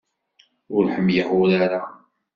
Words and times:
Ur 0.75 0.83
ḥemmleɣ 0.93 1.29
urar-a. 1.41 1.81